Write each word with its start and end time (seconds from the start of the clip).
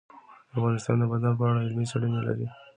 افغانستان 0.57 0.95
د 0.99 1.03
بادام 1.11 1.33
په 1.37 1.43
اړه 1.47 1.63
علمي 1.65 1.85
څېړنې 1.91 2.21
لري. 2.27 2.47